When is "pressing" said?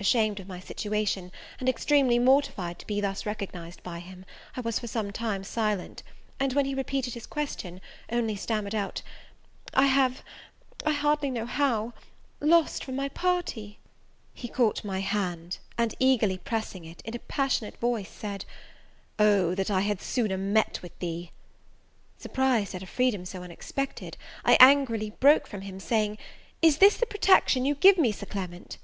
16.38-16.84